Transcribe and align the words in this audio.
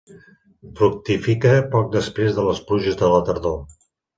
Fructifica 0.79 1.53
poc 1.75 1.93
després 1.99 2.35
de 2.39 2.47
les 2.49 2.65
pluges 2.71 3.01
de 3.03 3.15
la 3.17 3.25
tardor. 3.29 3.63